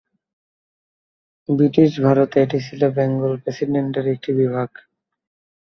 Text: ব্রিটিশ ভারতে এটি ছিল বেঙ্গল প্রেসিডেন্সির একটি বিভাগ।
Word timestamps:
ব্রিটিশ 1.49 1.91
ভারতে 2.05 2.37
এটি 2.41 2.57
ছিল 2.67 2.81
বেঙ্গল 2.97 3.33
প্রেসিডেন্সির 3.43 4.05
একটি 4.13 4.29
বিভাগ। 4.39 4.69